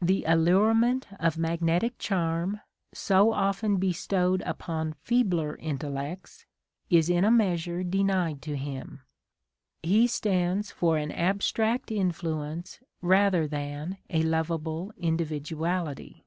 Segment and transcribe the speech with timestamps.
[0.00, 2.60] The allure ment of magnetic charm,
[2.92, 6.46] so often bestowed upon feebler intellects,
[6.90, 9.00] is in a measure denied to him:
[9.82, 16.24] he stands for an abstract influence rather than a lovable individuality.